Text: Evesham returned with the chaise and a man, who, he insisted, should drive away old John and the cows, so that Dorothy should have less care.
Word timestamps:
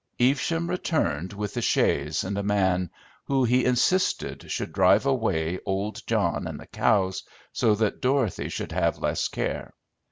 Evesham 0.19 0.67
returned 0.67 1.31
with 1.31 1.53
the 1.53 1.61
chaise 1.61 2.23
and 2.23 2.35
a 2.35 2.41
man, 2.41 2.89
who, 3.25 3.43
he 3.43 3.63
insisted, 3.65 4.51
should 4.51 4.73
drive 4.73 5.05
away 5.05 5.59
old 5.63 6.01
John 6.07 6.47
and 6.47 6.59
the 6.59 6.65
cows, 6.65 7.21
so 7.53 7.75
that 7.75 8.01
Dorothy 8.01 8.49
should 8.49 8.71
have 8.71 8.97
less 8.97 9.27
care. 9.27 9.75